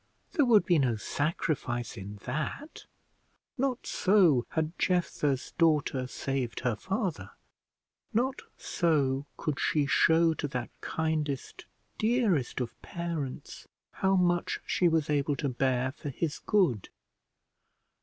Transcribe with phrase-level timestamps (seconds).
[0.31, 2.87] There would be no sacrifice in that;
[3.55, 7.29] not so had Jephthah's daughter saved her father;
[8.11, 11.65] not so could she show to that kindest,
[11.99, 16.89] dearest of parents how much she was able to bear for his good.